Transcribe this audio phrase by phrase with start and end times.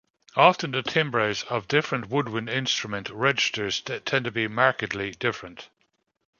[0.35, 5.69] Often the timbres of different woodwind instrument registers tend to be markedly different.